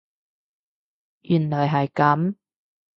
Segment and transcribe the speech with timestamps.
[1.21, 2.35] 原來係咁